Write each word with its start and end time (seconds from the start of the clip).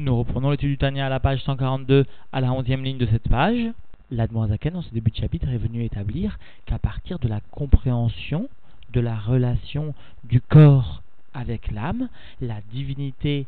Nous 0.00 0.16
reprenons 0.16 0.50
l'étude 0.50 0.70
du 0.70 0.78
Tania 0.78 1.04
à 1.04 1.08
la 1.10 1.20
page 1.20 1.42
142, 1.42 2.06
à 2.32 2.40
la 2.40 2.48
11e 2.48 2.82
ligne 2.82 2.96
de 2.96 3.04
cette 3.04 3.28
page. 3.28 3.66
L'Admoazaken, 4.10 4.72
dans 4.72 4.80
ce 4.80 4.94
début 4.94 5.10
de 5.10 5.16
chapitre, 5.16 5.46
est 5.50 5.58
venu 5.58 5.84
établir 5.84 6.38
qu'à 6.64 6.78
partir 6.78 7.18
de 7.18 7.28
la 7.28 7.40
compréhension 7.50 8.48
de 8.94 9.00
la 9.00 9.14
relation 9.14 9.92
du 10.24 10.40
corps 10.40 11.02
avec 11.34 11.70
l'âme, 11.70 12.08
la 12.40 12.62
divinité 12.72 13.46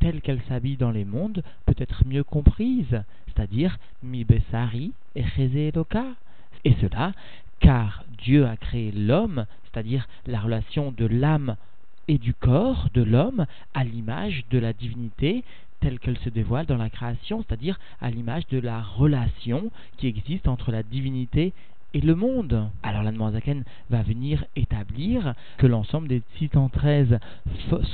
telle 0.00 0.20
qu'elle 0.20 0.42
s'habille 0.50 0.76
dans 0.76 0.90
les 0.90 1.06
mondes 1.06 1.42
peut 1.64 1.74
être 1.78 2.06
mieux 2.06 2.24
comprise, 2.24 3.02
c'est-à-dire 3.28 3.78
mi 4.02 4.24
besari 4.24 4.92
et 5.16 5.24
eloka. 5.38 6.04
Et 6.66 6.74
cela 6.82 7.12
car 7.60 8.04
Dieu 8.22 8.46
a 8.46 8.58
créé 8.58 8.92
l'homme, 8.92 9.46
c'est-à-dire 9.64 10.08
la 10.26 10.40
relation 10.40 10.92
de 10.92 11.06
l'âme 11.06 11.56
et 12.08 12.18
du 12.18 12.34
corps 12.34 12.88
de 12.94 13.02
l'homme 13.02 13.46
à 13.74 13.84
l'image 13.84 14.44
de 14.50 14.58
la 14.58 14.72
divinité 14.72 15.44
telle 15.80 15.98
qu'elle 15.98 16.18
se 16.18 16.30
dévoile 16.30 16.66
dans 16.66 16.78
la 16.78 16.88
création, 16.88 17.44
c'est-à-dire 17.46 17.78
à, 18.00 18.10
l'image 18.10 18.46
de 18.48 18.58
la 18.58 18.80
relation 18.80 19.70
qui 19.98 20.06
existe 20.06 20.48
entre 20.48 20.72
la 20.72 20.82
divinité 20.82 21.52
et 21.92 22.00
le 22.00 22.14
monde. 22.14 22.68
Alors 22.82 23.02
la 23.02 23.12
Zaken 23.32 23.64
va 23.90 24.02
venir 24.02 24.44
établir 24.56 25.34
que 25.58 25.66
l'ensemble 25.66 26.08
des 26.08 26.22
613 26.38 27.18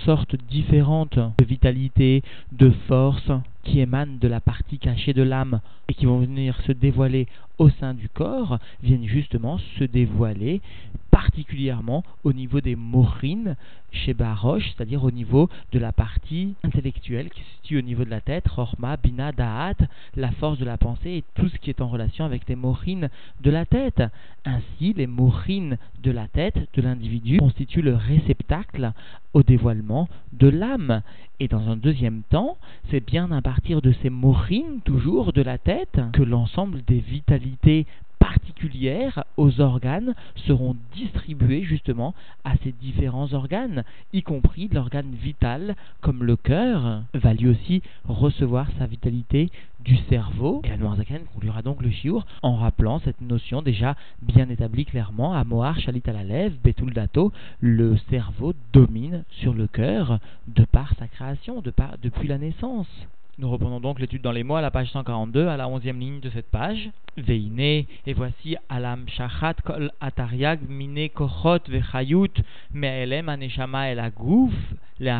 sortes 0.05 0.37
différentes 0.49 1.19
de 1.19 1.45
vitalité, 1.45 2.23
de 2.52 2.71
force 2.88 3.30
qui 3.65 3.80
émanent 3.80 4.19
de 4.19 4.29
la 4.29 4.41
partie 4.41 4.79
cachée 4.79 5.13
de 5.13 5.23
l'âme 5.23 5.61
et 5.88 5.95
qui 5.95 6.07
vont 6.07 6.19
venir 6.19 6.61
se 6.63 6.73
dévoiler 6.73 7.27
au 7.59 7.69
sein 7.69 7.93
du 7.93 8.09
corps, 8.09 8.59
viennent 8.83 9.07
justement 9.07 9.59
se 9.79 9.85
dévoiler 9.85 10.63
particulièrement 11.20 12.02
au 12.24 12.33
niveau 12.33 12.62
des 12.62 12.77
morines 12.77 13.55
chez 13.92 14.15
Baroche, 14.15 14.65
c'est-à-dire 14.70 15.05
au 15.05 15.10
niveau 15.10 15.51
de 15.70 15.79
la 15.79 15.93
partie 15.93 16.55
intellectuelle 16.65 17.29
qui 17.29 17.43
se 17.43 17.51
situe 17.56 17.79
au 17.79 17.83
niveau 17.83 18.06
de 18.06 18.10
la 18.10 18.23
tête, 18.23 18.48
Rorma, 18.48 18.96
Bina, 18.96 19.30
Da'at, 19.30 19.74
la 20.16 20.30
force 20.30 20.59
de 20.59 20.65
la 20.65 20.79
pensée 20.79 21.10
et 21.10 21.24
tout 21.34 21.49
ce 21.51 21.59
qui 21.59 21.68
est 21.68 21.82
en 21.82 21.88
relation 21.88 22.24
avec 22.24 22.49
les 22.49 22.57
morines 22.57 23.10
de 23.43 23.51
la 23.51 23.66
tête. 23.66 24.02
Ainsi, 24.46 24.95
les 24.95 25.07
morines 25.07 25.77
de 26.02 26.10
la 26.10 26.27
tête 26.27 26.57
de 26.73 26.80
l'individu 26.80 27.37
constituent 27.38 27.82
le 27.82 27.96
réceptacle 27.96 28.93
au 29.34 29.43
dévoilement 29.43 30.09
de 30.32 30.49
l'âme. 30.49 31.02
Et 31.38 31.49
dans 31.49 31.68
un 31.68 31.77
deuxième 31.77 32.23
temps, 32.30 32.57
c'est 32.90 33.05
bien 33.05 33.30
à 33.30 33.43
partir 33.43 33.82
de 33.82 33.93
ces 34.02 34.10
morines, 34.10 34.80
toujours 34.84 35.34
de 35.34 35.43
la 35.43 35.59
tête, 35.59 36.01
que 36.15 36.23
l'ensemble 36.23 36.82
des 36.87 37.01
vitalités 37.01 37.87
particulières 38.21 39.24
aux 39.37 39.60
organes 39.60 40.15
seront 40.46 40.76
distribuées 40.95 41.65
justement 41.65 42.15
à 42.45 42.52
ces 42.62 42.73
différents 42.73 43.32
organes, 43.32 43.82
y 44.12 44.23
compris 44.23 44.68
l'organe 44.73 45.12
vital 45.15 45.74
comme 46.01 46.23
le 46.23 46.37
cœur 46.37 47.02
va 47.15 47.35
lui 47.35 47.49
aussi 47.49 47.82
recevoir 48.07 48.68
sa 48.79 48.87
vitalité 48.87 49.51
du 49.85 49.96
cerveau. 50.09 50.62
Et 50.65 50.71
conclura 51.32 51.62
donc 51.62 51.82
le 51.82 51.90
chiour 51.90 52.27
en 52.43 52.57
rappelant 52.57 52.99
cette 53.01 53.21
notion 53.21 53.62
déjà 53.62 53.96
bien 54.23 54.49
établie 54.51 54.84
clairement 54.84 55.34
à 55.34 55.45
Mohar 55.45 55.79
Shalit 55.80 56.02
à 56.07 56.12
la 56.12 56.24
lèvre, 56.24 56.57
Betul 56.62 56.93
Dato, 56.93 57.32
le 57.60 57.96
cerveau 58.10 58.52
domine 58.73 59.24
sur 59.30 59.55
le 59.55 59.66
cœur 59.66 60.18
de 60.49 60.65
par 60.65 60.95
sa 60.99 61.09
création, 61.09 61.62
depuis 62.02 62.29
la 62.29 62.38
naissance. 62.38 62.88
Nous 63.41 63.49
reprenons 63.49 63.80
donc 63.80 64.00
l'étude 64.00 64.21
dans 64.21 64.33
les 64.33 64.44
mots 64.44 64.56
à 64.56 64.60
la 64.60 64.71
page 64.71 64.91
142, 64.91 65.49
à 65.49 65.56
la 65.56 65.65
11e 65.65 65.99
ligne 65.99 66.21
de 66.21 66.28
cette 66.28 66.50
page. 66.50 66.91
Veine, 67.16 67.59
et 67.59 68.12
voici 68.15 68.59
Alam 68.69 69.09
Shachat 69.09 69.55
Kol 69.65 69.91
Atariag 69.99 70.60
Mine 70.69 71.09
Kochot 71.09 71.61
Vechayut 71.66 72.34
Me'elem 72.75 73.31
Aneshama 73.31 73.88
El 73.88 73.99
Agouf 73.99 74.53
Le 75.00 75.11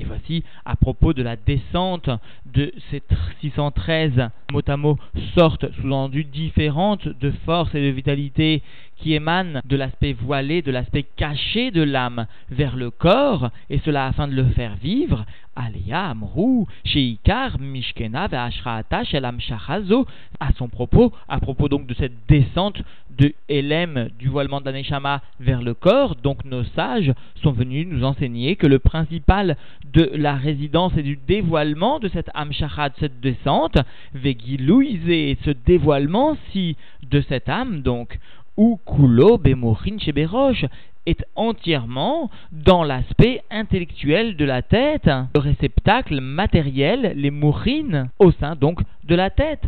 Et 0.00 0.04
voici 0.04 0.42
à 0.64 0.74
propos 0.74 1.12
de 1.12 1.22
la 1.22 1.36
descente 1.36 2.10
de 2.44 2.72
ces 2.90 3.00
613 3.40 4.28
mot 4.50 4.62
à 4.66 4.76
mot 4.76 4.98
sortes 5.36 5.70
sous-entendues 5.76 6.24
différentes 6.24 7.06
de 7.06 7.30
force 7.44 7.72
et 7.76 7.82
de 7.82 7.94
vitalité 7.94 8.64
qui 8.98 9.14
émanent 9.14 9.60
de 9.64 9.76
l'aspect 9.76 10.12
voilé, 10.12 10.62
de 10.62 10.70
l'aspect 10.70 11.04
caché 11.16 11.70
de 11.70 11.82
l'âme 11.82 12.26
vers 12.50 12.76
le 12.76 12.90
corps, 12.90 13.50
et 13.70 13.78
cela 13.84 14.06
afin 14.06 14.28
de 14.28 14.34
le 14.34 14.46
faire 14.50 14.76
vivre, 14.76 15.24
Alea 15.56 16.10
Amrou, 16.10 16.66
Sheikar, 16.84 17.58
Mishkena, 17.58 18.28
Ve'ashraata, 18.28 19.04
Shelam 19.04 19.40
Shachazo, 19.40 20.06
à 20.38 20.52
son 20.52 20.68
propos, 20.68 21.12
à 21.28 21.40
propos 21.40 21.68
donc 21.68 21.86
de 21.86 21.94
cette 21.94 22.26
descente 22.28 22.82
de 23.16 23.32
Elem, 23.48 24.10
du 24.18 24.28
voilement 24.28 24.60
d'Aneshama 24.60 25.22
vers 25.40 25.62
le 25.62 25.72
corps, 25.72 26.16
donc 26.16 26.44
nos 26.44 26.64
sages 26.64 27.12
sont 27.42 27.52
venus 27.52 27.86
nous 27.88 28.04
enseigner 28.04 28.56
que 28.56 28.66
le 28.66 28.78
principal 28.78 29.56
de 29.92 30.10
la 30.14 30.34
résidence 30.34 30.92
et 30.96 31.02
du 31.02 31.18
dévoilement 31.26 31.98
de 31.98 32.08
cette 32.08 32.30
Amshachat, 32.34 32.90
cette 33.00 33.20
descente, 33.20 33.78
Vegilouise, 34.12 35.38
ce 35.44 35.50
dévoilement 35.50 36.36
si 36.52 36.76
de 37.10 37.22
cette 37.22 37.48
âme 37.48 37.80
donc, 37.80 38.18
ou 38.56 38.78
Kulo 38.86 39.38
Bemorin 39.38 39.98
Sheberosh 39.98 40.64
est 41.06 41.24
entièrement 41.36 42.30
dans 42.50 42.82
l'aspect 42.82 43.42
intellectuel 43.50 44.36
de 44.36 44.44
la 44.44 44.62
tête, 44.62 45.08
le 45.34 45.40
réceptacle 45.40 46.20
matériel, 46.20 47.12
les 47.14 47.30
mourines, 47.30 48.10
au 48.18 48.32
sein 48.32 48.56
donc 48.56 48.80
de 49.04 49.14
la 49.14 49.30
tête. 49.30 49.62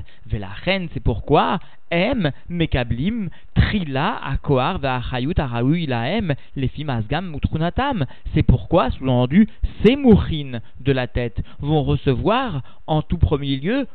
reine, 0.64 0.88
c'est 0.92 1.02
pourquoi 1.02 1.60
M, 1.90 2.32
Mekablim, 2.48 3.30
Trila, 3.54 4.20
Akoar, 4.24 4.78
Vahayut, 4.78 5.34
Araoui, 5.38 5.88
M, 5.90 6.34
les 6.56 6.68
Fimasgam, 6.68 7.30
Mutrunatam. 7.30 8.04
C'est 8.34 8.42
pourquoi, 8.42 8.90
sous-entendu, 8.90 9.48
ces 9.84 9.96
mourines 9.96 10.60
de 10.80 10.92
la 10.92 11.06
tête 11.06 11.40
vont 11.60 11.84
recevoir 11.84 12.62
en 12.86 13.00
tout 13.02 13.18
premier 13.18 13.56
lieu 13.56 13.86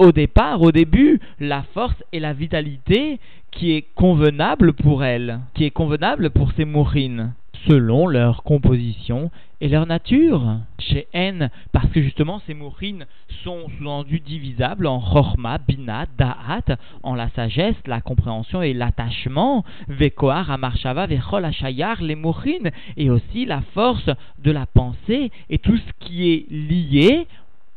au 0.00 0.12
départ, 0.12 0.62
au 0.62 0.72
début, 0.72 1.20
la 1.40 1.62
force 1.74 2.02
et 2.12 2.20
la 2.20 2.32
vitalité 2.32 3.20
qui 3.50 3.72
est 3.72 3.86
convenable 3.94 4.72
pour 4.72 5.04
elles, 5.04 5.40
qui 5.54 5.64
est 5.64 5.70
convenable 5.70 6.30
pour 6.30 6.52
ces 6.52 6.64
mourines, 6.64 7.34
selon 7.66 8.06
leur 8.06 8.42
composition 8.42 9.30
et 9.60 9.68
leur 9.68 9.86
nature. 9.86 10.58
Chez 10.78 11.08
N, 11.12 11.50
parce 11.72 11.88
que 11.90 12.02
justement 12.02 12.40
ces 12.46 12.54
mourines 12.54 13.06
sont 13.44 13.68
sous-entendu 13.76 14.20
divisables 14.20 14.86
en 14.86 15.00
Chorma, 15.00 15.58
Bina, 15.58 16.06
Da'at, 16.16 16.76
en 17.02 17.14
la 17.14 17.28
sagesse, 17.30 17.76
la 17.86 18.00
compréhension 18.00 18.62
et 18.62 18.72
l'attachement, 18.72 19.64
Vekoar, 19.88 20.50
Amarshava, 20.50 21.06
Vechol, 21.06 21.44
Ashayar, 21.44 22.02
les 22.02 22.14
mourines, 22.14 22.70
et 22.96 23.10
aussi 23.10 23.44
la 23.44 23.60
force 23.74 24.10
de 24.42 24.50
la 24.50 24.66
pensée 24.66 25.30
et 25.48 25.58
tout 25.58 25.76
ce 25.76 26.06
qui 26.06 26.30
est 26.30 26.50
lié 26.50 27.26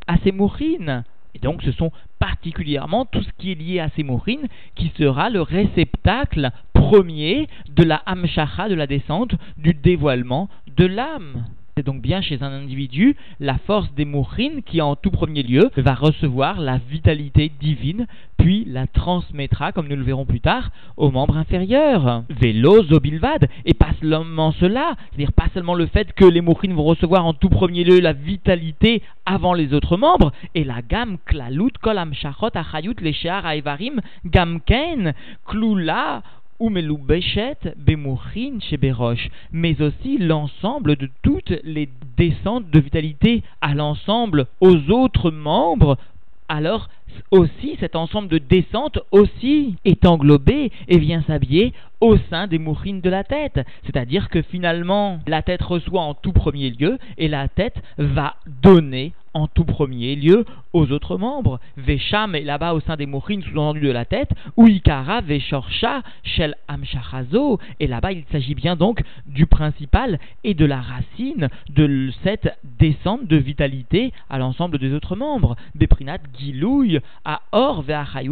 à 0.08 0.18
ces 0.24 0.32
mourines. 0.32 1.04
Et 1.36 1.40
donc 1.40 1.64
ce 1.64 1.72
sont 1.72 1.92
particulièrement 2.24 3.04
tout 3.04 3.22
ce 3.22 3.30
qui 3.38 3.52
est 3.52 3.56
lié 3.56 3.82
à 3.82 3.90
ces 3.98 4.04
mourines 4.04 4.48
qui 4.76 4.94
sera 4.98 5.30
le 5.30 5.42
réceptacle 5.42 6.52
premier 6.72 7.50
de 7.68 7.84
la 7.84 8.02
hamshacha, 8.06 8.70
de 8.70 8.76
la 8.76 8.88
descente, 8.88 9.36
du 9.58 9.74
dévoilement 9.74 10.48
de 10.78 10.86
l'âme. 10.86 11.44
C'est 11.76 11.86
donc 11.86 12.02
bien 12.02 12.22
chez 12.22 12.44
un 12.44 12.52
individu 12.52 13.16
la 13.40 13.58
force 13.58 13.92
des 13.96 14.06
mourines 14.06 14.62
qui 14.64 14.80
en 14.80 14.96
tout 14.96 15.10
premier 15.10 15.42
lieu 15.42 15.72
va 15.76 15.96
recevoir 15.96 16.60
la 16.60 16.78
vitalité 16.78 17.52
divine 17.60 18.06
puis 18.38 18.66
la 18.66 18.88
transmettra, 18.88 19.72
comme 19.72 19.88
nous 19.88 19.96
le 19.96 20.04
verrons 20.04 20.26
plus 20.26 20.42
tard, 20.42 20.70
aux 20.98 21.12
membres 21.12 21.38
inférieurs. 21.38 22.24
Vélo, 22.30 22.84
Zobilvad, 22.84 23.48
et 23.66 23.74
pas 23.74 23.92
seulement 24.02 24.52
cela, 24.52 24.96
c'est-à-dire 25.10 25.32
pas 25.32 25.48
seulement 25.54 25.76
le 25.76 25.86
fait 25.86 26.12
que 26.14 26.26
les 26.26 26.42
mourines 26.42 26.74
vont 26.74 26.84
recevoir 26.84 27.26
en 27.26 27.34
tout 27.34 27.50
premier 27.50 27.86
lieu 27.86 28.00
la 28.02 28.14
vitalité 28.14 29.02
avant 29.26 29.54
les 29.54 29.74
autres 29.74 29.98
membres, 29.98 30.34
et 30.56 30.66
la 30.66 30.82
gamme 30.82 31.18
Klalut, 31.26 31.72
Kolam 31.82 32.14
Shachot, 32.14 32.50
Achayut, 32.54 32.96
Leshear, 33.00 33.46
Aivarim, 33.48 34.02
Gamken, 34.26 35.14
Mais 39.52 39.82
aussi 39.82 40.18
l'ensemble 40.18 40.96
de 40.96 41.10
toutes 41.22 41.54
les 41.64 41.90
descentes 42.18 42.70
de 42.70 42.80
vitalité 42.80 43.44
à 43.62 43.74
l'ensemble, 43.74 44.48
aux 44.62 44.92
autres 44.92 45.32
membres, 45.32 45.98
alors 46.48 46.90
aussi 47.32 47.78
cet 47.80 47.96
ensemble 47.96 48.28
de 48.28 48.38
descentes 48.38 49.00
aussi 49.12 49.76
est 49.86 50.06
englobé. 50.06 50.72
Et 50.88 50.98
vient 50.98 51.24
s'habiller 51.24 51.74
au 52.04 52.18
sein 52.30 52.48
des 52.48 52.60
mourines 52.60 53.00
de 53.00 53.10
la 53.10 53.24
tête. 53.24 53.62
C'est-à-dire 53.86 54.28
que 54.28 54.42
finalement, 54.42 55.20
la 55.26 55.42
tête 55.42 55.62
reçoit 55.62 56.02
en 56.02 56.14
tout 56.14 56.34
premier 56.34 56.70
lieu 56.70 57.00
et 57.18 57.30
la 57.30 57.48
tête 57.48 57.82
va 57.98 58.36
donner 58.62 59.14
en 59.34 59.48
tout 59.48 59.66
premier 59.66 60.16
lieu 60.16 60.46
aux 60.74 60.92
autres 60.92 61.18
membres. 61.18 61.60
Vesham 61.78 62.36
est 62.36 62.44
là-bas 62.44 62.74
au 62.74 62.80
sein 62.82 62.96
des 62.96 63.06
mourines 63.06 63.42
sous-entendu 63.42 63.82
de 63.82 63.92
la 63.92 64.06
tête, 64.06 64.30
ou 64.58 64.68
Ikara 64.68 65.22
Veshorcha 65.22 66.02
Shel 66.24 66.56
Amshachazo. 66.68 67.60
Et 67.80 67.88
là-bas, 67.88 68.12
il 68.12 68.24
s'agit 68.32 68.56
bien 68.56 68.76
donc 68.76 69.02
du 69.26 69.46
principal 69.46 70.20
et 70.44 70.54
de 70.54 70.66
la 70.66 70.82
racine 70.82 71.50
de 71.70 72.12
cette 72.24 72.58
descente 72.80 73.26
de 73.26 73.38
vitalité 73.38 74.14
à 74.30 74.38
l'ensemble 74.38 74.78
des 74.78 74.94
autres 74.94 75.16
membres. 75.16 75.56
Beprinat 75.76 76.20
Gilouy 76.38 77.00
à 77.26 77.42
Or 77.52 77.84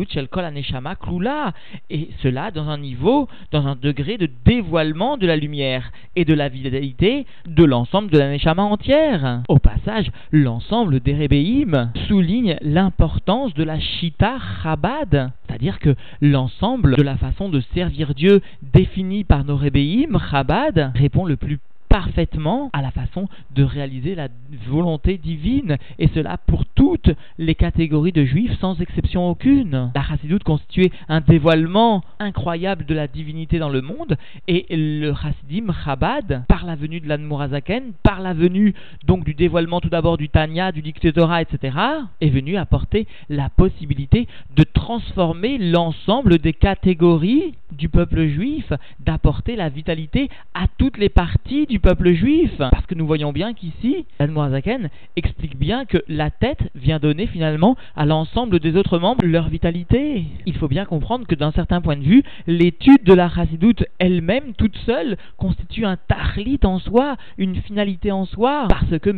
Shel 0.09 0.27
Kol 0.27 0.45
Aneshama 0.45 0.95
Klula. 0.95 1.53
Et 1.89 2.09
cela 2.21 2.51
dans 2.51 2.69
un 2.69 2.77
niveau, 2.77 3.27
dans 3.51 3.60
un 3.67 3.75
degré 3.75 4.17
de 4.17 4.29
dévoilement 4.45 5.17
de 5.17 5.27
la 5.27 5.35
lumière 5.35 5.91
et 6.15 6.25
de 6.25 6.33
la 6.33 6.49
vitalité 6.49 7.25
de 7.47 7.63
l'ensemble 7.63 8.11
de 8.11 8.17
la 8.17 8.29
Neshama 8.29 8.63
entière. 8.63 9.43
Au 9.47 9.59
passage, 9.59 10.11
l'ensemble 10.31 10.99
des 10.99 11.13
Rébéim 11.13 11.91
souligne 12.07 12.57
l'importance 12.61 13.53
de 13.53 13.63
la 13.63 13.79
Shita 13.79 14.37
Chabad, 14.63 15.31
c'est-à-dire 15.47 15.79
que 15.79 15.95
l'ensemble 16.21 16.95
de 16.95 17.03
la 17.03 17.17
façon 17.17 17.49
de 17.49 17.61
servir 17.73 18.13
Dieu 18.13 18.41
définie 18.73 19.23
par 19.23 19.43
nos 19.43 19.57
Rébéim, 19.57 20.17
Chabad, 20.29 20.91
répond 20.95 21.25
le 21.25 21.37
plus 21.37 21.59
parfaitement 21.91 22.69
à 22.71 22.81
la 22.81 22.89
façon 22.91 23.27
de 23.53 23.63
réaliser 23.63 24.15
la 24.15 24.29
volonté 24.69 25.17
divine, 25.17 25.77
et 25.99 26.07
cela 26.15 26.37
pour 26.37 26.65
toutes 26.65 27.11
les 27.37 27.53
catégories 27.53 28.13
de 28.13 28.23
juifs 28.23 28.57
sans 28.59 28.79
exception 28.79 29.29
aucune. 29.29 29.91
La 29.93 30.03
chassidoute 30.03 30.45
constituait 30.45 30.91
un 31.09 31.19
dévoilement 31.19 32.01
incroyable 32.19 32.85
de 32.85 32.93
la 32.93 33.07
divinité 33.07 33.59
dans 33.59 33.67
le 33.67 33.81
monde, 33.81 34.17
et 34.47 34.65
le 34.69 35.13
chassidim 35.13 35.73
Chabad, 35.83 36.45
par 36.47 36.65
la 36.65 36.75
venue 36.75 37.01
de 37.01 37.09
l'Anmourazaken, 37.09 37.91
par 38.03 38.21
la 38.21 38.33
venue 38.33 38.73
donc 39.05 39.25
du 39.25 39.33
dévoilement 39.33 39.81
tout 39.81 39.89
d'abord 39.89 40.15
du 40.15 40.29
Tanya, 40.29 40.71
du 40.71 40.81
Dictatora, 40.81 41.41
etc., 41.41 41.77
est 42.21 42.29
venu 42.29 42.55
apporter 42.55 43.05
la 43.27 43.49
possibilité 43.49 44.29
de 44.55 44.63
transformer 44.63 45.57
l'ensemble 45.57 46.37
des 46.37 46.53
catégories 46.53 47.53
du 47.73 47.89
peuple 47.89 48.27
juif, 48.27 48.71
d'apporter 49.01 49.57
la 49.57 49.67
vitalité 49.67 50.29
à 50.53 50.67
toutes 50.77 50.97
les 50.97 51.09
parties 51.09 51.65
du 51.65 51.80
peuple 51.81 52.13
juif. 52.13 52.51
Parce 52.57 52.85
que 52.85 52.95
nous 52.95 53.05
voyons 53.05 53.33
bien 53.33 53.53
qu'ici, 53.53 54.05
l'Admorazaken 54.19 54.89
explique 55.15 55.57
bien 55.57 55.85
que 55.85 55.97
la 56.07 56.31
tête 56.31 56.61
vient 56.75 56.99
donner 56.99 57.27
finalement 57.27 57.75
à 57.95 58.05
l'ensemble 58.05 58.59
des 58.59 58.75
autres 58.77 58.99
membres 58.99 59.25
leur 59.25 59.49
vitalité. 59.49 60.25
Il 60.45 60.55
faut 60.55 60.67
bien 60.67 60.85
comprendre 60.85 61.27
que 61.27 61.35
d'un 61.35 61.51
certain 61.51 61.81
point 61.81 61.97
de 61.97 62.03
vue, 62.03 62.23
l'étude 62.47 63.03
de 63.03 63.13
la 63.13 63.29
chassidoute 63.29 63.83
elle-même, 63.99 64.53
toute 64.57 64.77
seule, 64.85 65.17
constitue 65.37 65.85
un 65.85 65.97
tarlit 65.97 66.59
en 66.63 66.79
soi, 66.79 67.17
une 67.37 67.55
finalité 67.55 68.11
en 68.11 68.25
soi, 68.25 68.67
parce 68.69 68.99
que 68.99 69.09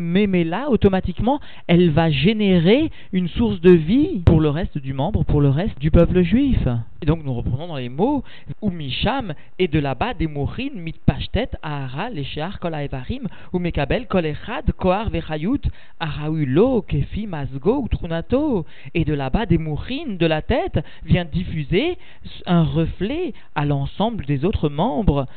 là 0.43 0.69
automatiquement, 0.69 1.39
elle 1.67 1.89
va 1.91 2.09
générer 2.09 2.91
une 3.11 3.27
source 3.27 3.61
de 3.61 3.71
vie 3.71 4.21
pour 4.25 4.41
le 4.41 4.49
reste 4.49 4.77
du 4.77 4.93
membre, 4.93 5.23
pour 5.23 5.41
le 5.41 5.49
reste 5.49 5.79
du 5.79 5.91
peuple 5.91 6.21
juif. 6.23 6.67
Et 7.03 7.05
donc 7.05 7.25
nous 7.25 7.33
reprenons 7.33 7.67
dans 7.67 7.75
les 7.75 7.89
mots, 7.89 8.23
ou 8.61 8.69
Misham, 8.69 9.33
et 9.59 9.67
de 9.67 9.77
là-bas 9.77 10.13
des 10.13 10.27
mourines, 10.27 10.79
mit 10.79 10.95
pashtet, 11.05 11.49
ahara, 11.61 12.09
léchar, 12.09 12.61
kol 12.61 12.73
aevarim, 12.73 13.27
ou 13.51 13.59
mekabel, 13.59 14.07
kol 14.07 14.25
echad, 14.25 14.71
koar 14.79 15.09
vechayut, 15.09 15.67
arahulo, 15.99 16.81
kefi, 16.81 17.27
masgo, 17.27 17.81
ou 17.81 17.89
trunato. 17.89 18.65
Et 18.93 19.03
de 19.03 19.13
là-bas 19.13 19.45
des 19.45 19.57
mourines 19.57 20.15
de 20.15 20.25
la 20.25 20.41
tête 20.41 20.79
vient 21.03 21.25
diffuser 21.25 21.97
un 22.45 22.63
reflet 22.63 23.33
à 23.53 23.65
l'ensemble 23.65 24.23
des 24.23 24.45
autres 24.45 24.69
membres 24.69 25.27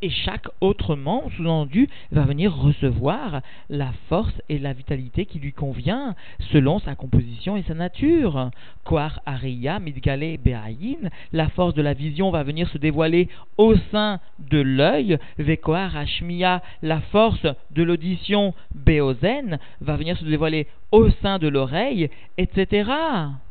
et 0.00 0.10
chaque 0.10 0.46
autre 0.60 0.94
membre, 0.94 1.30
sous-entendu, 1.36 1.88
va 2.12 2.22
venir 2.22 2.54
recevoir 2.54 3.40
la 3.68 3.92
force 4.08 4.34
et 4.48 4.58
la 4.58 4.72
vitalité 4.72 5.26
qui 5.26 5.38
lui 5.38 5.52
convient 5.52 6.14
selon 6.52 6.78
sa 6.78 6.94
composition 6.94 7.56
et 7.56 7.62
sa 7.62 7.74
nature. 7.74 8.50
Koar 8.84 9.20
Ariya 9.26 9.80
Midgale 9.80 10.38
Be'ayin, 10.38 11.10
la 11.32 11.48
force 11.48 11.74
de 11.74 11.82
la 11.82 11.94
vision 11.94 12.30
va 12.30 12.42
venir 12.42 12.68
se 12.68 12.78
dévoiler 12.78 13.28
au 13.56 13.74
sein 13.90 14.20
de 14.38 14.60
l'œil. 14.60 15.18
Vekoar 15.38 15.96
Ashmiya, 15.96 16.62
la 16.82 17.00
force 17.00 17.46
de 17.72 17.82
l'audition 17.82 18.54
Beozen, 18.74 19.58
va 19.80 19.96
venir 19.96 20.16
se 20.16 20.24
dévoiler 20.24 20.66
au 20.92 21.10
sein 21.22 21.38
de 21.38 21.48
l'oreille, 21.48 22.08
etc. 22.38 22.90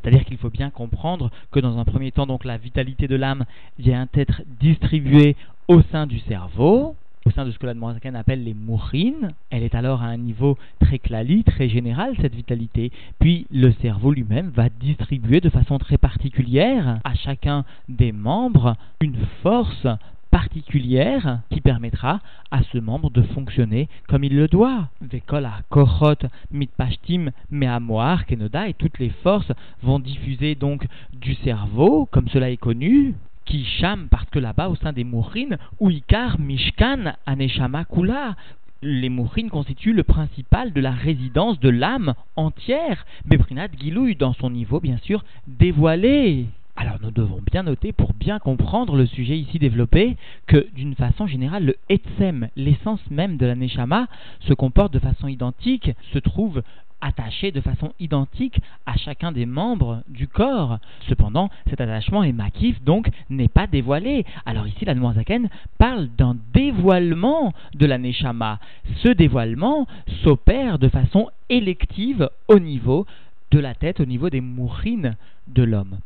C'est-à-dire 0.01 0.25
qu'il 0.25 0.37
faut 0.37 0.49
bien 0.49 0.69
comprendre 0.69 1.29
que 1.51 1.59
dans 1.59 1.77
un 1.77 1.85
premier 1.85 2.11
temps, 2.11 2.25
donc 2.25 2.45
la 2.45 2.57
vitalité 2.57 3.07
de 3.07 3.15
l'âme 3.15 3.45
vient 3.77 4.07
être 4.13 4.41
distribuée 4.59 5.35
au 5.67 5.81
sein 5.91 6.07
du 6.07 6.19
cerveau, 6.19 6.95
au 7.25 7.31
sein 7.31 7.45
de 7.45 7.51
ce 7.51 7.59
que 7.59 7.65
l'Admorazaken 7.65 8.15
appelle 8.15 8.43
les 8.43 8.53
mourines. 8.53 9.33
Elle 9.49 9.63
est 9.63 9.75
alors 9.75 10.01
à 10.01 10.07
un 10.07 10.17
niveau 10.17 10.57
très 10.79 10.97
clali, 10.97 11.43
très 11.43 11.67
général, 11.67 12.15
cette 12.21 12.35
vitalité. 12.35 12.91
Puis 13.19 13.47
le 13.51 13.73
cerveau 13.81 14.13
lui-même 14.13 14.49
va 14.49 14.69
distribuer 14.69 15.41
de 15.41 15.49
façon 15.49 15.77
très 15.77 15.97
particulière 15.97 16.99
à 17.03 17.15
chacun 17.15 17.65
des 17.89 18.13
membres 18.13 18.75
une 19.01 19.17
force 19.43 19.87
particulière 20.31 21.39
qui 21.49 21.61
permettra 21.61 22.19
à 22.51 22.61
ce 22.71 22.77
membre 22.77 23.09
de 23.09 23.21
fonctionner 23.21 23.87
comme 24.07 24.23
il 24.23 24.35
le 24.35 24.47
doit. 24.47 24.89
Vekola, 25.01 25.61
Kohot, 25.69 26.27
Mitpashtim, 26.51 27.31
Meamoar, 27.49 28.25
Kenoda, 28.25 28.67
et 28.67 28.73
toutes 28.73 28.99
les 28.99 29.09
forces 29.09 29.51
vont 29.81 29.99
diffuser 29.99 30.55
donc 30.55 30.85
du 31.13 31.33
cerveau, 31.35 32.07
comme 32.11 32.27
cela 32.29 32.49
est 32.49 32.57
connu, 32.57 33.15
qui 33.47 33.65
cham 33.65 34.07
parce 34.09 34.29
que 34.29 34.39
là-bas, 34.39 34.69
au 34.69 34.75
sein 34.75 34.93
des 34.93 35.03
Mourines, 35.03 35.57
Uikar, 35.79 36.39
Mishkan, 36.39 37.13
Aneshama, 37.25 37.85
Kula, 37.85 38.35
les 38.83 39.09
mourines 39.09 39.49
constituent 39.49 39.93
le 39.93 40.03
principal 40.03 40.71
de 40.71 40.81
la 40.81 40.91
résidence 40.91 41.59
de 41.59 41.69
l'âme 41.69 42.13
entière, 42.35 43.05
Bebrinat 43.25 43.69
Gilouy, 43.79 44.15
dans 44.15 44.33
son 44.33 44.51
niveau 44.51 44.79
bien 44.79 44.97
sûr 44.97 45.23
dévoilé. 45.47 46.45
Alors 46.75 46.97
nous 47.01 47.09
devons 47.09 47.41
bien 47.51 47.63
noter, 47.63 47.91
pour 47.91 48.13
bien 48.13 48.37
comprendre 48.37 48.95
le 48.95 49.07
sujet 49.07 49.35
ici 49.39 49.57
développé, 49.57 50.15
que 50.45 50.67
d'une 50.75 50.93
façon 50.93 51.25
générale, 51.25 51.65
le 51.65 51.75
Etsem, 51.89 52.49
l'essence 52.55 53.01
même 53.09 53.37
de 53.37 53.47
la 53.47 53.55
Neshama, 53.55 54.07
se 54.41 54.53
comporte 54.53 54.93
de 54.93 54.99
façon 54.99 55.27
identique, 55.27 55.89
se 56.13 56.19
trouve 56.19 56.61
attaché 57.01 57.51
de 57.51 57.61
façon 57.61 57.93
identique 57.99 58.59
à 58.85 58.97
chacun 58.97 59.31
des 59.31 59.45
membres 59.45 60.03
du 60.07 60.27
corps. 60.27 60.79
Cependant, 61.07 61.49
cet 61.69 61.81
attachement 61.81 62.23
est 62.23 62.31
makif, 62.31 62.81
donc 62.83 63.09
n'est 63.29 63.47
pas 63.47 63.67
dévoilé. 63.67 64.25
Alors 64.45 64.67
ici, 64.67 64.85
la 64.85 64.95
Zaken 64.95 65.49
parle 65.77 66.07
d'un 66.17 66.35
dévoilement 66.53 67.53
de 67.75 67.85
la 67.85 67.97
Neshama. 67.97 68.59
Ce 69.03 69.09
dévoilement 69.09 69.87
s'opère 70.23 70.79
de 70.79 70.89
façon 70.89 71.29
élective 71.49 72.29
au 72.47 72.59
niveau 72.59 73.05
de 73.51 73.59
la 73.59 73.75
tête, 73.75 73.99
au 73.99 74.05
niveau 74.05 74.29
des 74.29 74.41
mourines 74.41 75.15
de 75.47 75.63
l'homme. 75.63 75.97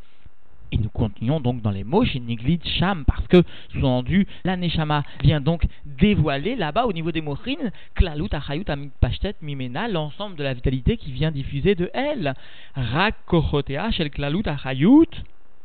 Et 0.72 0.78
nous 0.78 0.90
continuons 0.90 1.42
donc 1.42 1.62
dans 1.62 1.72
les 1.72 1.84
mots 1.84 2.06
chez 2.06 2.20
Niglit 2.20 2.62
Sham, 2.80 3.04
parce 3.06 3.28
que, 3.28 3.44
sous-entendu, 3.74 4.26
la 4.46 4.56
Neshama 4.56 5.04
vient 5.22 5.42
donc 5.42 5.66
dévoiler 5.86 6.56
là-bas 6.56 6.86
au 6.86 6.94
niveau 6.94 7.12
des 7.12 7.22
mochines, 7.22 7.72
Klalut 7.94 8.30
Achayut 8.32 8.64
Amit 8.68 8.92
Pashtet 9.02 9.36
Mimena, 9.42 9.90
l'ensemble 9.90 10.38
de 10.38 10.44
la 10.44 10.54
vitalité 10.54 10.96
qui 10.96 11.12
vient 11.12 11.32
diffuser 11.32 11.76
de 11.76 11.90
elle. 11.94 12.34
Rak 12.76 13.16
Kochotea 13.26 13.92
Shel 13.92 14.10
Klalut 14.12 14.44
Achayut 14.46 15.10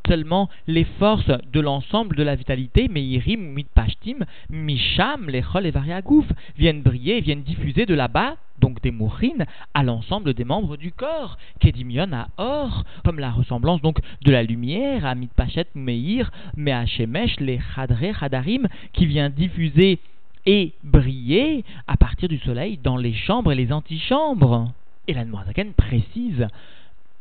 seulement 0.07 0.49
les 0.67 0.85
forces 0.85 1.31
de 1.53 1.61
l'ensemble 1.61 2.17
de 2.17 2.23
la 2.23 2.37
vitalité, 2.37 2.89
Meirim, 2.89 3.41
Mitpashtim, 3.41 4.25
Misham, 4.51 5.29
Lechol 5.29 5.67
et 5.67 5.73
Variagouf, 5.73 6.27
viennent 6.57 6.83
briller, 6.83 7.21
viennent 7.21 7.43
diffuser 7.43 7.87
de 7.87 7.95
là-bas, 7.95 8.37
des 8.81 8.91
mourines, 8.91 9.47
à 9.75 9.83
l'ensemble 9.83 10.35
des 10.35 10.45
membres 10.45 10.77
du 10.77 10.93
corps, 10.93 11.39
Kedimion 11.61 12.13
à 12.13 12.29
or, 12.37 12.85
comme 13.05 13.19
la 13.19 13.31
ressemblance 13.31 13.81
donc 13.83 14.01
de 14.23 14.31
la 14.31 14.43
lumière, 14.43 15.05
à 15.07 15.15
Mitpachet, 15.15 15.67
Meir, 15.75 16.31
Meachemesh, 16.57 17.41
les 17.41 17.61
Chadre, 17.75 18.15
Chadarim, 18.19 18.69
qui 18.93 19.07
vient 19.07 19.31
diffuser 19.31 19.99
et 20.47 20.73
briller 20.85 21.65
à 21.87 21.97
partir 21.97 22.29
du 22.29 22.39
soleil 22.39 22.79
dans 22.83 22.97
les 22.97 23.15
chambres 23.15 23.53
et 23.53 23.57
les 23.57 23.73
antichambres. 23.73 24.73
Et 25.09 25.15
la 25.15 25.25
Noirzaken 25.25 25.73
précise 25.73 26.47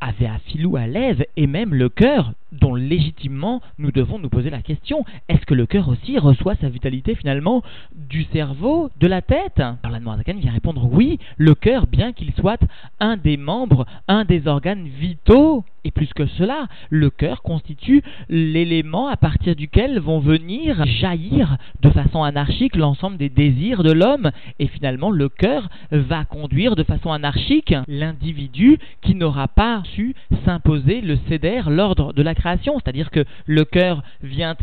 avait 0.01 0.27
à 0.27 0.39
filou 0.39 0.75
à 0.75 0.87
l'aise 0.87 1.23
et 1.37 1.47
même 1.47 1.73
le 1.73 1.89
cœur, 1.89 2.33
dont 2.51 2.75
légitimement 2.75 3.61
nous 3.77 3.91
devons 3.91 4.19
nous 4.19 4.29
poser 4.29 4.49
la 4.49 4.61
question 4.61 5.03
est-ce 5.27 5.45
que 5.45 5.53
le 5.53 5.65
cœur 5.65 5.89
aussi 5.89 6.17
reçoit 6.17 6.55
sa 6.55 6.69
vitalité 6.69 7.15
finalement 7.15 7.63
du 7.93 8.23
cerveau, 8.25 8.89
de 8.99 9.07
la 9.07 9.21
tête? 9.21 9.59
Alors 9.59 9.91
la 9.91 9.99
Noirzakan 9.99 10.37
vient 10.37 10.51
répondre 10.51 10.87
oui, 10.91 11.19
le 11.37 11.55
cœur, 11.55 11.87
bien 11.87 12.13
qu'il 12.13 12.33
soit 12.33 12.61
un 12.99 13.17
des 13.17 13.37
membres, 13.37 13.85
un 14.07 14.25
des 14.25 14.47
organes 14.47 14.87
vitaux, 14.87 15.63
et 15.85 15.91
plus 15.91 16.13
que 16.13 16.25
cela, 16.25 16.67
le 16.89 17.09
cœur 17.09 17.43
constitue 17.43 18.01
l'élément 18.27 19.07
à 19.07 19.15
partir 19.15 19.55
duquel 19.55 19.99
vont 19.99 20.19
venir 20.19 20.85
jaillir 20.85 21.57
de 21.81 21.89
façon 21.91 22.23
anarchique 22.23 22.75
l'ensemble 22.75 23.17
des 23.17 23.29
désirs 23.29 23.83
de 23.83 23.91
l'homme. 23.91 24.31
Et 24.59 24.67
finalement, 24.67 25.11
le 25.11 25.29
cœur 25.29 25.69
va 25.91 26.25
conduire 26.25 26.75
de 26.75 26.83
façon 26.83 27.11
anarchique 27.11 27.73
l'individu 27.87 28.79
qui 29.01 29.15
n'aura 29.15 29.47
pas 29.47 29.83
su 29.93 30.15
s'imposer 30.43 31.01
le 31.01 31.17
céder, 31.29 31.61
l'ordre 31.67 32.13
de 32.13 32.23
la 32.23 32.33
création. 32.33 32.79
C'est-à-dire 32.79 33.11
que 33.11 33.23
le 33.45 33.63
cœur 33.63 34.01
vient 34.23 34.55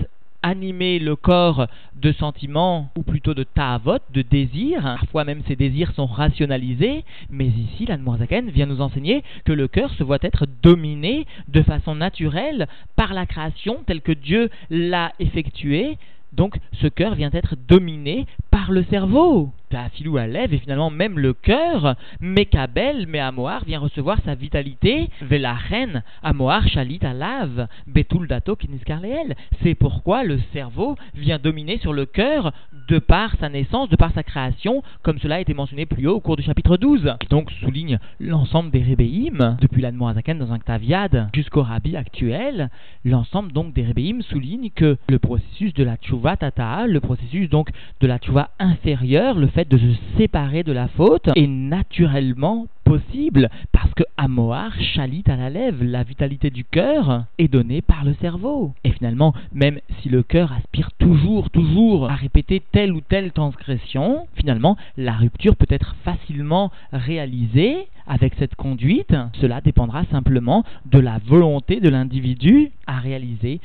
animer 0.43 0.99
le 0.99 1.17
corps 1.17 1.67
de 1.95 2.13
sentiments, 2.13 2.91
ou 2.97 3.03
plutôt 3.03 3.35
de 3.35 3.45
ta'avot, 3.45 3.99
de 4.13 4.23
désirs. 4.23 4.83
Parfois 4.83 5.25
même 5.25 5.43
ces 5.47 5.57
désirs 5.57 5.93
sont 5.93 6.07
rationalisés, 6.07 7.05
mais 7.31 7.47
ici, 7.47 7.87
l'Anmoazaken 7.87 8.51
vient 8.51 8.67
nous 8.67 8.81
enseigner 8.81 9.23
que 9.45 9.53
le 9.53 9.69
cœur 9.69 9.91
se 9.95 10.03
voit 10.03 10.19
être 10.23 10.47
dominé 10.63 11.27
de 11.49 11.63
façon 11.63 11.95
naturelle 11.95 12.67
par 12.97 13.15
la 13.15 13.27
création 13.27 13.83
telle 13.87 14.01
que 14.01 14.13
Dieu 14.13 14.51
l'a 14.71 15.13
effectuée. 15.19 15.97
Donc 16.33 16.57
ce 16.81 16.87
cœur 16.87 17.15
vient 17.15 17.31
être 17.33 17.57
dominé 17.69 18.27
par 18.51 18.73
le 18.73 18.85
cerveau. 18.85 19.53
Filou 19.93 20.17
à 20.17 20.27
lève, 20.27 20.53
et 20.53 20.59
finalement 20.59 20.91
même 20.91 21.19
le 21.19 21.33
cœur, 21.33 21.97
Mekabel, 22.21 23.07
mais 23.09 23.19
Amoar 23.19 23.65
vient 23.65 23.79
recevoir 23.79 24.19
sa 24.25 24.35
vitalité, 24.35 25.09
Velachen, 25.21 26.03
Amoar, 26.23 26.67
Chalit, 26.69 27.01
Alav, 27.03 27.69
Betul 27.87 28.27
Dato, 28.27 28.57
Kiniskarleel. 28.57 29.35
C'est 29.63 29.75
pourquoi 29.75 30.25
le 30.25 30.39
cerveau 30.53 30.97
vient 31.15 31.39
dominer 31.39 31.79
sur 31.79 31.93
le 31.93 32.07
cœur 32.07 32.53
de 32.89 32.99
par 32.99 33.35
sa 33.39 33.49
naissance, 33.49 33.89
de 33.89 33.97
par 33.97 34.13
sa 34.13 34.23
création, 34.23 34.83
comme 35.03 35.19
cela 35.19 35.37
a 35.37 35.41
été 35.41 35.55
mentionné 35.55 35.87
plus 35.87 36.07
haut 36.07 36.17
au 36.17 36.21
cours 36.21 36.37
du 36.37 36.43
chapitre 36.43 36.77
12. 36.77 37.17
Qui 37.21 37.29
donc 37.29 37.51
souligne 37.61 37.99
l'ensemble 38.21 38.71
des 38.71 38.83
Rébéim, 38.83 39.57
depuis 39.61 39.83
l'Admorazaken 39.83 40.39
dans 40.39 40.53
un 40.53 40.59
Ktaviad 40.59 41.29
jusqu'au 41.35 41.63
Rabbi 41.63 41.97
actuel, 41.97 42.71
l'ensemble 43.05 43.53
donc 43.53 43.73
des 43.73 43.83
Rébéim 43.83 44.21
souligne 44.23 44.71
que 44.71 44.97
le 45.09 45.19
processus 45.19 45.73
de 45.75 45.85
la 45.85 45.97
Tchouva 45.97 46.37
Tata, 46.37 46.87
le 46.87 47.01
processus 47.01 47.49
donc 47.49 47.71
de 48.01 48.07
la 48.07 48.19
Tchouva 48.19 48.51
inférieure, 48.59 49.39
le 49.39 49.47
fait 49.47 49.62
de 49.69 49.79
se 49.79 50.19
séparer 50.19 50.63
de 50.63 50.73
la 50.73 50.89
faute, 50.89 51.29
est 51.37 51.47
naturellement 51.47 52.67
possible 52.85 53.49
parce 53.73 53.93
que 53.95 54.03
Amoar 54.17 54.73
chalit 54.95 55.25
à 55.27 55.37
la 55.37 55.51
lèvre, 55.51 55.83
la 55.83 56.03
vitalité 56.03 56.51
du 56.51 56.65
cœur 56.65 57.25
est 57.39 57.49
donnée 57.49 57.81
par 57.81 58.05
le 58.05 58.15
cerveau. 58.21 58.75
Et 58.85 58.91
finalement, 58.91 59.35
même 59.53 59.79
si 60.01 60.09
le 60.09 60.23
cœur 60.23 60.53
aspire 60.53 60.91
toujours, 60.99 61.51
toujours 61.51 62.11
à 62.11 62.15
répéter 62.15 62.63
telle 62.73 62.93
ou 62.93 63.01
telle 63.01 63.33
transgression, 63.33 64.27
finalement, 64.35 64.77
la 64.97 65.13
rupture 65.13 65.57
peut 65.57 65.67
être 65.71 65.95
facilement 66.05 66.71
réalisée 66.93 67.87
avec 68.07 68.35
cette 68.39 68.57
conduite. 68.57 69.15
Cela 69.41 69.61
dépendra 69.61 70.05
simplement 70.11 70.65
de 70.91 70.99
la 70.99 71.19
volonté 71.19 71.81
de 71.81 71.89
l'individu 71.89 72.71
à 72.87 72.99
réaliser 72.99 73.61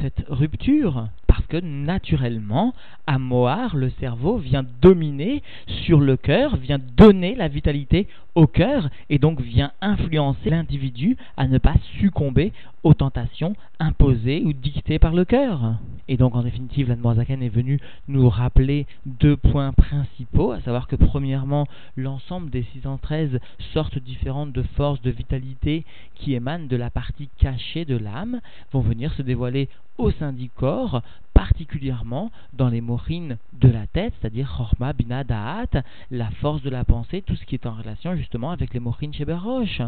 cette 0.00 0.24
rupture. 0.28 1.06
Parce 1.32 1.46
que 1.46 1.56
naturellement, 1.56 2.74
à 3.06 3.18
Moar, 3.18 3.74
le 3.74 3.88
cerveau 3.98 4.36
vient 4.36 4.66
dominer 4.82 5.42
sur 5.86 5.98
le 5.98 6.18
cœur, 6.18 6.56
vient 6.56 6.78
donner 6.78 7.34
la 7.34 7.48
vitalité 7.48 8.06
au 8.34 8.46
cœur 8.46 8.90
et 9.08 9.18
donc 9.18 9.40
vient 9.40 9.72
influencer 9.80 10.50
l'individu 10.50 11.16
à 11.38 11.48
ne 11.48 11.56
pas 11.56 11.74
succomber 11.98 12.52
aux 12.82 12.92
tentations 12.92 13.56
imposées 13.78 14.42
ou 14.44 14.52
dictées 14.52 14.98
par 14.98 15.14
le 15.14 15.24
cœur. 15.24 15.76
Et 16.08 16.18
donc 16.18 16.34
en 16.34 16.42
définitive, 16.42 16.88
l'Admorazaken 16.88 17.42
est 17.42 17.48
venu 17.48 17.78
nous 18.08 18.28
rappeler 18.28 18.86
deux 19.06 19.36
points 19.36 19.72
principaux, 19.72 20.52
à 20.52 20.60
savoir 20.60 20.86
que 20.86 20.96
premièrement, 20.96 21.66
l'ensemble 21.96 22.50
des 22.50 22.64
613 22.74 23.38
sortes 23.72 23.98
différentes 23.98 24.52
de 24.52 24.62
forces 24.62 25.00
de 25.00 25.10
vitalité 25.10 25.84
qui 26.14 26.34
émanent 26.34 26.66
de 26.66 26.76
la 26.76 26.90
partie 26.90 27.30
cachée 27.38 27.86
de 27.86 27.96
l'âme 27.96 28.40
vont 28.72 28.80
venir 28.80 29.12
se 29.14 29.22
dévoiler 29.22 29.68
au 29.98 30.10
sein 30.10 30.32
du 30.32 30.48
corps, 30.48 31.02
particulièrement 31.34 32.30
dans 32.52 32.68
les 32.68 32.80
morines 32.80 33.38
de 33.52 33.68
la 33.68 33.86
tête, 33.86 34.14
c'est-à-dire 34.20 34.52
Chorma, 34.56 34.92
Bina, 34.92 35.24
Da'at, 35.24 35.82
la 36.10 36.30
force 36.30 36.62
de 36.62 36.70
la 36.70 36.84
pensée, 36.84 37.22
tout 37.22 37.36
ce 37.36 37.44
qui 37.44 37.54
est 37.54 37.66
en 37.66 37.74
relation 37.74 38.14
justement 38.16 38.50
avec 38.50 38.74
les 38.74 38.80
morines 38.80 39.14
Sheberosh. 39.14 39.82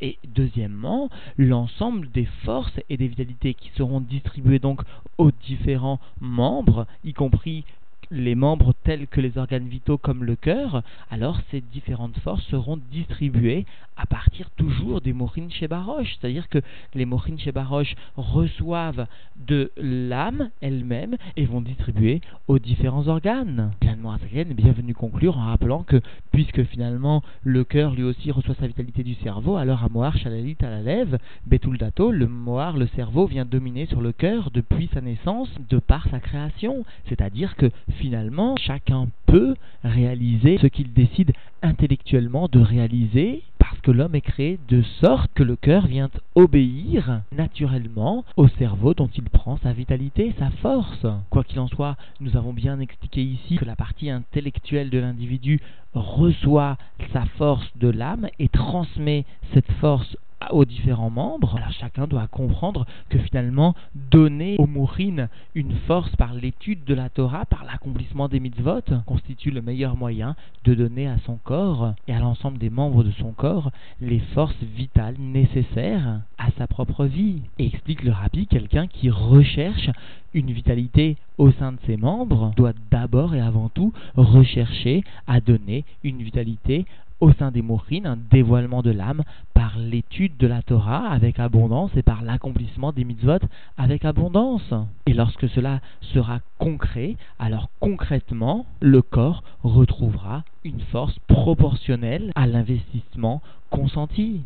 Et 0.00 0.18
deuxièmement, 0.24 1.10
l'ensemble 1.36 2.10
des 2.10 2.24
forces 2.44 2.80
et 2.88 2.96
des 2.96 3.08
vitalités 3.08 3.54
qui 3.54 3.70
seront 3.76 4.00
distribuées 4.00 4.58
donc 4.58 4.80
aux 5.18 5.30
différents 5.30 6.00
membres, 6.20 6.86
y 7.04 7.12
compris 7.12 7.64
les 8.10 8.34
membres 8.34 8.74
tels 8.84 9.06
que 9.06 9.20
les 9.20 9.38
organes 9.38 9.68
vitaux 9.68 9.98
comme 9.98 10.24
le 10.24 10.36
cœur, 10.36 10.82
alors 11.10 11.40
ces 11.50 11.60
différentes 11.60 12.18
forces 12.18 12.44
seront 12.46 12.78
distribuées 12.90 13.66
à 13.96 14.06
partir 14.06 14.50
toujours 14.50 15.00
des 15.00 15.12
Morin 15.12 15.48
Shebarosh. 15.50 16.16
C'est-à-dire 16.20 16.48
que 16.48 16.58
les 16.94 17.04
Morin 17.04 17.36
Shebarosh 17.36 17.94
reçoivent 18.16 19.06
de 19.46 19.70
l'âme 19.76 20.50
elle-même 20.60 21.16
et 21.36 21.44
vont 21.44 21.60
distribuer 21.60 22.20
aux 22.48 22.58
différents 22.58 23.08
organes. 23.08 23.72
L'Anne 23.82 24.50
est 24.50 24.54
bien 24.54 24.72
venu 24.72 24.94
conclure 24.94 25.36
en 25.36 25.46
rappelant 25.46 25.82
que 25.82 26.00
puisque 26.32 26.64
finalement 26.64 27.22
le 27.42 27.64
cœur 27.64 27.94
lui 27.94 28.02
aussi 28.02 28.30
reçoit 28.30 28.54
sa 28.54 28.66
vitalité 28.66 29.02
du 29.02 29.14
cerveau, 29.14 29.56
alors 29.56 29.84
à 29.84 29.88
Moar 29.88 30.16
Shalalit 30.16 30.56
à 30.62 30.70
la 30.70 30.80
lève, 30.80 31.18
Betul 31.46 31.76
Dato, 31.76 32.10
le 32.10 32.26
Moar, 32.26 32.76
le 32.76 32.86
cerveau 32.88 33.26
vient 33.26 33.44
dominer 33.44 33.86
sur 33.86 34.00
le 34.00 34.12
cœur 34.12 34.50
depuis 34.52 34.88
sa 34.94 35.00
naissance 35.00 35.50
de 35.68 35.78
par 35.78 36.08
sa 36.08 36.20
création. 36.20 36.84
C'est-à-dire 37.08 37.56
que 37.56 37.70
finalement, 38.00 38.56
chacun 38.56 39.08
peut 39.26 39.54
réaliser 39.84 40.58
ce 40.58 40.66
qu'il 40.66 40.92
décide 40.92 41.32
intellectuellement 41.62 42.48
de 42.48 42.58
réaliser 42.58 43.42
parce 43.58 43.78
que 43.82 43.90
l'homme 43.90 44.14
est 44.14 44.22
créé 44.22 44.58
de 44.68 44.82
sorte 45.00 45.30
que 45.34 45.42
le 45.42 45.54
cœur 45.54 45.86
vient 45.86 46.10
obéir 46.34 47.20
naturellement 47.36 48.24
au 48.36 48.48
cerveau 48.48 48.94
dont 48.94 49.10
il 49.14 49.24
prend 49.24 49.58
sa 49.58 49.72
vitalité, 49.72 50.34
sa 50.38 50.50
force. 50.62 51.06
Quoi 51.28 51.44
qu'il 51.44 51.60
en 51.60 51.68
soit, 51.68 51.96
nous 52.20 52.36
avons 52.36 52.54
bien 52.54 52.80
expliqué 52.80 53.22
ici 53.22 53.56
que 53.56 53.66
la 53.66 53.76
partie 53.76 54.10
intellectuelle 54.10 54.90
de 54.90 54.98
l'individu 54.98 55.60
reçoit 55.94 56.78
sa 57.12 57.26
force 57.36 57.70
de 57.76 57.88
l'âme 57.88 58.28
et 58.38 58.48
transmet 58.48 59.24
cette 59.52 59.70
force 59.72 60.16
aux 60.52 60.64
différents 60.64 61.10
membres, 61.10 61.58
chacun 61.78 62.06
doit 62.06 62.26
comprendre 62.26 62.86
que 63.08 63.18
finalement, 63.18 63.74
donner 64.10 64.56
aux 64.58 64.66
mourines 64.66 65.28
une 65.54 65.74
force 65.86 66.14
par 66.16 66.34
l'étude 66.34 66.84
de 66.84 66.94
la 66.94 67.08
Torah, 67.08 67.44
par 67.46 67.64
l'accomplissement 67.64 68.28
des 68.28 68.40
mitzvot, 68.40 68.82
constitue 69.06 69.50
le 69.50 69.62
meilleur 69.62 69.96
moyen 69.96 70.36
de 70.64 70.74
donner 70.74 71.08
à 71.08 71.18
son 71.24 71.36
corps 71.36 71.94
et 72.08 72.14
à 72.14 72.20
l'ensemble 72.20 72.58
des 72.58 72.70
membres 72.70 73.04
de 73.04 73.12
son 73.12 73.32
corps 73.32 73.70
les 74.00 74.20
forces 74.34 74.62
vitales 74.62 75.16
nécessaires 75.18 76.20
à 76.38 76.50
sa 76.58 76.66
propre 76.66 77.06
vie. 77.06 77.42
Explique 77.58 78.02
le 78.02 78.12
rabbi, 78.12 78.46
quelqu'un 78.46 78.86
qui 78.86 79.10
recherche 79.10 79.90
une 80.34 80.52
vitalité 80.52 81.16
au 81.38 81.50
sein 81.52 81.72
de 81.72 81.78
ses 81.86 81.96
membres 81.96 82.52
doit 82.56 82.72
d'abord 82.90 83.34
et 83.34 83.40
avant 83.40 83.68
tout 83.68 83.92
rechercher 84.16 85.02
à 85.26 85.40
donner 85.40 85.84
une 86.04 86.22
vitalité 86.22 86.86
au 87.20 87.32
sein 87.32 87.50
des 87.50 87.62
mourines, 87.62 88.06
un 88.06 88.16
dévoilement 88.16 88.82
de 88.82 88.90
l'âme 88.90 89.22
par 89.54 89.78
l'étude 89.78 90.36
de 90.38 90.46
la 90.46 90.62
Torah 90.62 91.08
avec 91.10 91.38
abondance 91.38 91.90
et 91.96 92.02
par 92.02 92.22
l'accomplissement 92.22 92.92
des 92.92 93.04
mitzvot 93.04 93.38
avec 93.76 94.04
abondance. 94.04 94.72
Et 95.06 95.12
lorsque 95.12 95.48
cela 95.50 95.80
sera 96.00 96.40
concret, 96.58 97.16
alors 97.38 97.68
concrètement, 97.80 98.66
le 98.80 99.02
corps 99.02 99.42
retrouvera 99.62 100.44
une 100.64 100.80
force 100.80 101.18
proportionnelle 101.28 102.32
à 102.34 102.46
l'investissement 102.46 103.42
consenti. 103.70 104.40